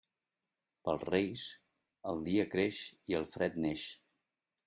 [0.87, 1.43] Pels Reis,
[2.13, 2.81] el dia creix
[3.13, 3.87] i el fred neix.